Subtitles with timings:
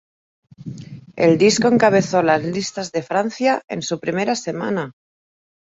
[1.15, 4.93] El disco encabezó las listas de Francia en su primera semana.